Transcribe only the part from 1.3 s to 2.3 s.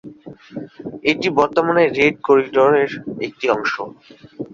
বর্তমানে রেড